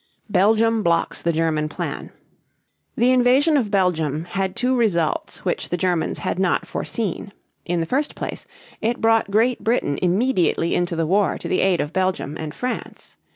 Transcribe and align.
BELGIUM 0.31 0.81
BLOCKS 0.81 1.21
THE 1.21 1.31
GERMAN 1.31 1.69
PLAN. 1.69 2.09
The 2.97 3.11
invasion 3.11 3.55
of 3.55 3.69
Belgium 3.69 4.25
had 4.25 4.55
two 4.55 4.75
results 4.75 5.45
which 5.45 5.69
the 5.69 5.77
Germans 5.77 6.17
had 6.17 6.39
not 6.39 6.65
foreseen. 6.65 7.31
In 7.65 7.81
the 7.81 7.85
first 7.85 8.15
place, 8.15 8.47
it 8.81 8.99
brought 8.99 9.29
Great 9.29 9.59
Britain 9.63 9.99
immediately 10.01 10.73
into 10.73 10.95
the 10.95 11.05
war 11.05 11.37
to 11.37 11.47
the 11.47 11.61
aid 11.61 11.79
of 11.79 11.93
Belgium 11.93 12.35
and 12.35 12.55
France. 12.55 13.17